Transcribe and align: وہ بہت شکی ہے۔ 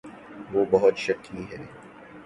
وہ 0.53 0.65
بہت 0.71 0.97
شکی 0.97 1.43
ہے۔ 1.51 1.63